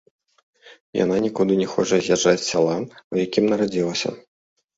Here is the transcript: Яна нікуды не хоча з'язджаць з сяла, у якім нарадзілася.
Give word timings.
Яна 1.03 1.15
нікуды 1.25 1.57
не 1.59 1.67
хоча 1.73 1.99
з'язджаць 2.07 2.41
з 2.45 2.49
сяла, 2.53 2.75
у 3.15 3.21
якім 3.25 3.45
нарадзілася. 3.53 4.09